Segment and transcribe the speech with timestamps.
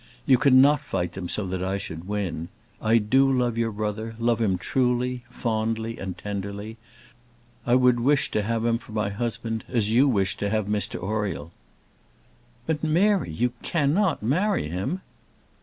[0.25, 2.49] You cannot fight them so that I should win;
[2.81, 6.77] I do love your brother; love him truly, fondly, tenderly.
[7.67, 10.99] I would wish to have him for my husband as you wish to have Mr
[10.99, 11.51] Oriel."
[12.65, 15.01] "But, Mary, you cannot marry him!"